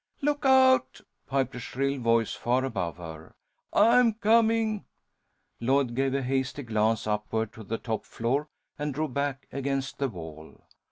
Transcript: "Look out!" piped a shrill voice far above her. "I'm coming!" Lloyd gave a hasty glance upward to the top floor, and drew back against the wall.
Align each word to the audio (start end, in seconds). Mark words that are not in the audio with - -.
"Look 0.23 0.47
out!" 0.47 1.01
piped 1.27 1.53
a 1.53 1.59
shrill 1.59 1.99
voice 2.01 2.33
far 2.33 2.65
above 2.65 2.97
her. 2.97 3.35
"I'm 3.71 4.15
coming!" 4.15 4.85
Lloyd 5.59 5.93
gave 5.93 6.15
a 6.15 6.23
hasty 6.23 6.63
glance 6.63 7.05
upward 7.05 7.53
to 7.53 7.63
the 7.63 7.77
top 7.77 8.05
floor, 8.05 8.47
and 8.79 8.95
drew 8.95 9.07
back 9.07 9.45
against 9.51 9.99
the 9.99 10.09
wall. 10.09 10.61